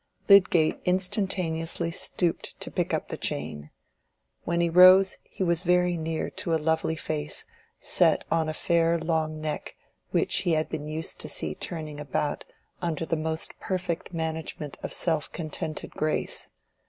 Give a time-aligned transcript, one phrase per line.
[0.27, 3.69] Lydgate instantaneously stooped to pick up the chain.
[4.45, 7.45] When he rose he was very near to a lovely little face
[7.79, 9.75] set on a fair long neck
[10.09, 12.45] which he had been used to see turning about
[12.81, 16.49] under the most perfect management of self contented grace.